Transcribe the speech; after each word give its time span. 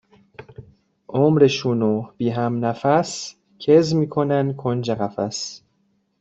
عمرشونو 1.09 2.09
بی 2.17 2.29
همنفس 2.29 3.35
کز 3.59 3.93
می 3.93 4.09
کنن 4.09 4.53
کنج 4.53 4.91
قفس 4.91 5.61